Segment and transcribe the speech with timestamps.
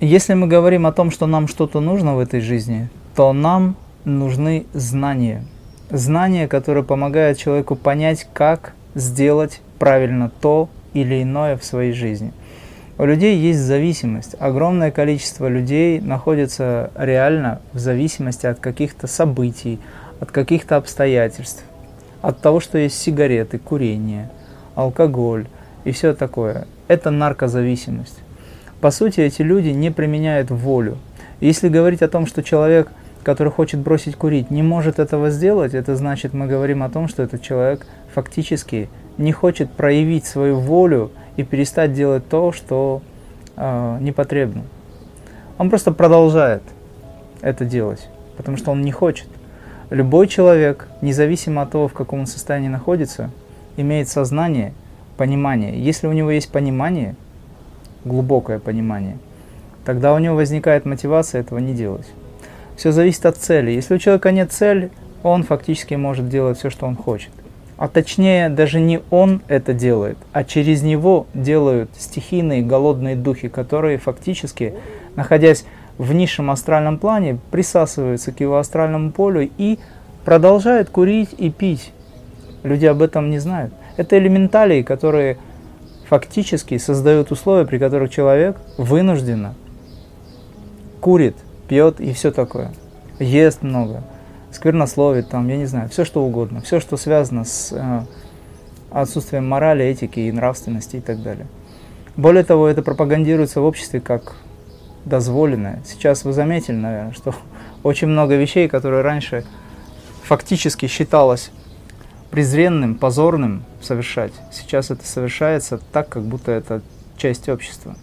[0.00, 4.66] Если мы говорим о том, что нам что-то нужно в этой жизни, то нам нужны
[4.74, 5.42] знания.
[5.88, 12.34] Знания, которые помогают человеку понять, как сделать правильно то или иное в своей жизни.
[12.98, 14.36] У людей есть зависимость.
[14.38, 19.80] Огромное количество людей находится реально в зависимости от каких-то событий,
[20.20, 21.64] от каких-то обстоятельств,
[22.20, 24.28] от того, что есть сигареты, курение,
[24.74, 25.46] алкоголь
[25.84, 26.66] и все такое.
[26.86, 28.25] Это наркозависимость.
[28.80, 30.98] По сути, эти люди не применяют волю.
[31.40, 32.88] Если говорить о том, что человек,
[33.22, 37.22] который хочет бросить курить, не может этого сделать, это значит, мы говорим о том, что
[37.22, 43.02] этот человек фактически не хочет проявить свою волю и перестать делать то, что
[43.56, 44.62] э, непотребно.
[45.58, 46.62] Он просто продолжает
[47.40, 49.28] это делать, потому что он не хочет.
[49.90, 53.30] Любой человек, независимо от того, в каком он состоянии находится,
[53.76, 54.74] имеет сознание,
[55.16, 55.80] понимание.
[55.80, 57.14] Если у него есть понимание,
[58.06, 59.18] глубокое понимание,
[59.84, 62.06] тогда у него возникает мотивация этого не делать.
[62.76, 63.70] Все зависит от цели.
[63.70, 64.90] Если у человека нет цели,
[65.22, 67.30] он фактически может делать все, что он хочет.
[67.78, 73.98] А точнее, даже не он это делает, а через него делают стихийные голодные духи, которые
[73.98, 74.72] фактически,
[75.14, 75.66] находясь
[75.98, 79.78] в низшем астральном плане присасываются к его астральному полю и
[80.24, 81.92] продолжают курить и пить.
[82.62, 83.72] Люди об этом не знают.
[83.96, 85.36] Это элементалии, которые
[86.08, 89.54] фактически создают условия, при которых человек вынужденно
[91.00, 91.36] курит,
[91.68, 92.72] пьет и все такое.
[93.18, 94.02] Ест много,
[94.52, 96.60] сквернословит, там, я не знаю, все что угодно.
[96.60, 98.00] Все, что связано с э,
[98.90, 101.46] отсутствием морали, этики и нравственности и так далее.
[102.16, 104.36] Более того, это пропагандируется в обществе как
[105.04, 105.82] дозволенное.
[105.86, 107.34] Сейчас вы заметили, наверное, что
[107.82, 109.44] очень много вещей, которые раньше
[110.22, 111.50] фактически считалось
[112.36, 116.82] презренным, позорным совершать, сейчас это совершается так, как будто это
[117.16, 117.96] часть общества.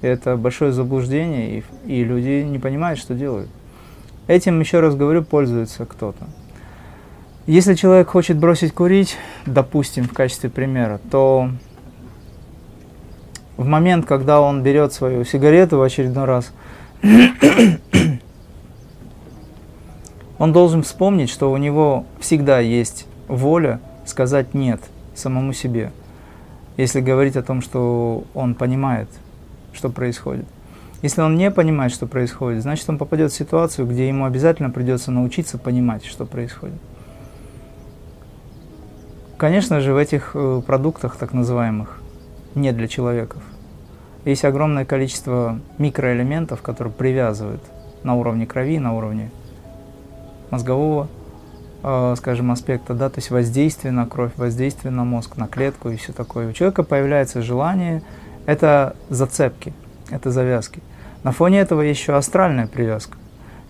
[0.00, 3.50] И это большое заблуждение, и, и люди не понимают, что делают.
[4.26, 6.28] Этим, еще раз говорю, пользуется кто-то.
[7.46, 11.50] Если человек хочет бросить курить, допустим, в качестве примера, то
[13.58, 16.54] в момент, когда он берет свою сигарету в очередной раз,
[20.38, 24.80] он должен вспомнить, что у него всегда есть воля сказать «нет»
[25.14, 25.92] самому себе,
[26.76, 29.08] если говорить о том, что он понимает,
[29.72, 30.46] что происходит.
[31.02, 35.12] Если он не понимает, что происходит, значит он попадет в ситуацию, где ему обязательно придется
[35.12, 36.80] научиться понимать, что происходит.
[39.36, 42.00] Конечно же, в этих э, продуктах, так называемых,
[42.56, 43.40] не для человеков.
[44.24, 47.62] Есть огромное количество микроэлементов, которые привязывают
[48.02, 49.30] на уровне крови, на уровне
[50.50, 51.06] мозгового,
[51.80, 56.12] скажем, аспекта, да, то есть воздействие на кровь, воздействие на мозг, на клетку и все
[56.12, 56.48] такое.
[56.48, 58.02] У человека появляется желание,
[58.46, 59.72] это зацепки,
[60.10, 60.80] это завязки.
[61.22, 63.16] На фоне этого еще астральная привязка.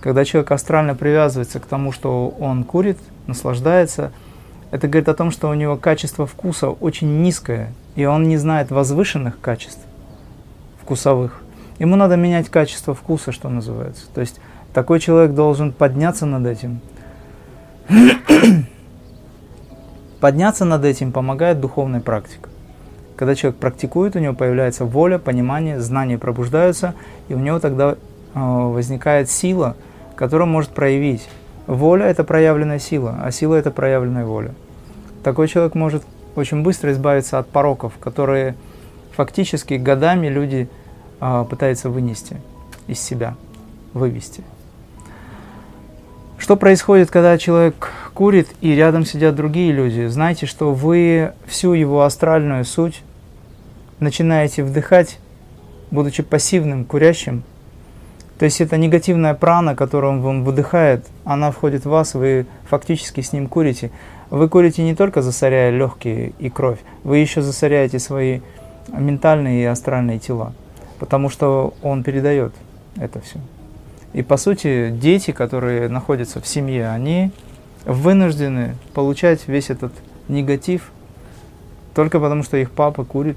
[0.01, 4.13] Когда человек астрально привязывается к тому, что он курит, наслаждается–
[4.71, 8.71] это говорит о том, что у него качество вкуса очень низкое, и он не знает
[8.71, 9.81] возвышенных качеств
[10.83, 11.43] вкусовых.
[11.79, 14.05] Ему надо менять качество вкуса, что называется.
[14.15, 14.41] То есть
[14.75, 16.81] такой человек должен подняться над этим.
[20.21, 22.49] подняться над этим помогает духовная практика.
[23.17, 26.95] Когда человек практикует, у него появляется воля, понимание, знания пробуждаются,
[27.29, 27.97] и у него тогда э,
[28.35, 29.77] возникает сила,
[30.17, 31.29] которую может проявить
[31.69, 34.55] Воля– это проявленная сила, а сила– это проявленная воля.
[35.23, 36.03] Такой человек может
[36.35, 38.55] очень быстро избавиться от пороков, которые
[39.13, 40.67] фактически годами люди
[41.21, 42.39] э, пытаются вынести
[42.87, 43.35] из себя,
[43.93, 44.43] вывести.
[46.49, 50.07] Что происходит, когда человек курит и рядом сидят другие люди?
[50.07, 53.03] Знайте, что вы всю его астральную суть
[54.01, 55.19] начинаете вдыхать,
[55.91, 57.43] будучи пассивным курящим,
[58.39, 63.35] то есть это негативная прана, которую он выдыхает, она входит в вас, вы фактически с
[63.35, 63.91] ним курите.
[64.31, 68.41] Вы курите не только засоряя легкие и кровь, вы еще засоряете свои
[68.91, 70.55] ментальные и астральные тела,
[70.99, 72.55] потому что он передает
[72.97, 73.39] это все.
[74.13, 77.31] И по сути, дети, которые находятся в семье, они
[77.85, 79.93] вынуждены получать весь этот
[80.29, 80.91] негатив
[81.95, 83.37] только потому, что их папа курит,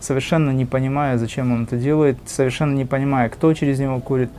[0.00, 4.30] совершенно не понимая, зачем он это делает, совершенно не понимая, кто через него курит,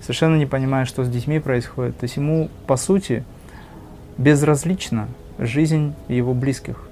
[0.00, 1.98] совершенно не понимая, что с детьми происходит.
[1.98, 3.24] То есть ему, по сути,
[4.18, 5.08] безразлична
[5.38, 6.88] жизнь его близких.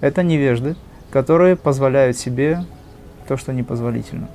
[0.00, 0.76] Это невежды,
[1.10, 2.64] которые позволяют себе
[3.26, 4.28] то, что непозволительно.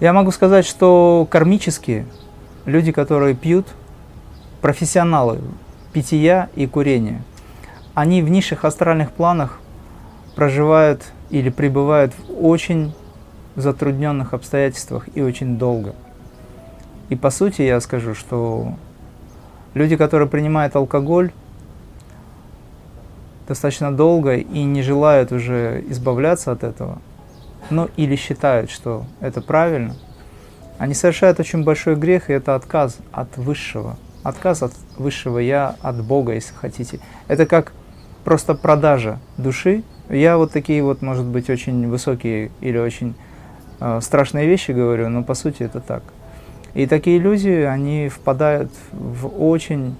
[0.00, 2.06] Я могу сказать, что кармические
[2.64, 3.66] люди, которые пьют,
[4.62, 5.40] профессионалы
[5.92, 7.22] питья и курения,
[7.92, 9.60] они в низших астральных планах
[10.36, 12.94] проживают или пребывают в очень
[13.56, 15.94] затрудненных обстоятельствах и очень долго.
[17.10, 18.74] И по сути я скажу, что
[19.74, 21.30] люди, которые принимают алкоголь
[23.46, 27.02] достаточно долго и не желают уже избавляться от этого,
[27.70, 29.96] ну или считают, что это правильно,
[30.78, 33.96] они совершают очень большой грех, и это отказ от высшего.
[34.22, 37.00] Отказ от высшего я, от Бога, если хотите.
[37.28, 37.72] Это как
[38.24, 39.82] просто продажа души.
[40.08, 43.14] Я вот такие вот, может быть, очень высокие или очень
[43.80, 46.02] э, страшные вещи говорю, но по сути это так.
[46.74, 49.96] И такие люди, они впадают в очень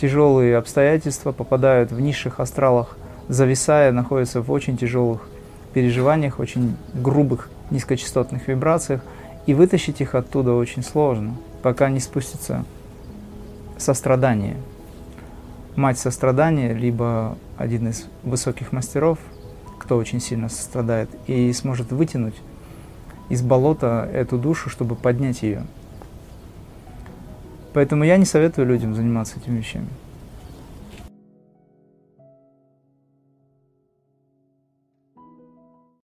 [0.00, 2.96] тяжелые обстоятельства, попадают в низших астралах,
[3.28, 5.28] зависая, находятся в очень тяжелых
[5.74, 9.02] переживаниях, очень грубых низкочастотных вибрациях,
[9.46, 12.64] и вытащить их оттуда очень сложно, пока не спустится
[13.76, 14.56] сострадание.
[15.76, 19.18] Мать сострадания, либо один из высоких мастеров,
[19.78, 22.36] кто очень сильно сострадает, и сможет вытянуть
[23.28, 25.66] из болота эту душу, чтобы поднять ее.
[27.72, 29.88] Поэтому я не советую людям заниматься этими вещами.